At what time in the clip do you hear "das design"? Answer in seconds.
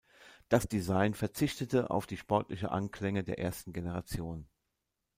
0.49-1.13